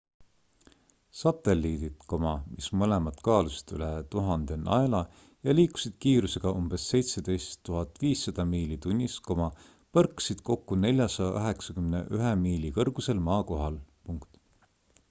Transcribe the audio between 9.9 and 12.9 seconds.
põrkasid kokku 491 miili